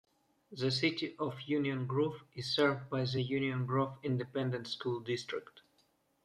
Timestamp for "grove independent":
3.67-4.65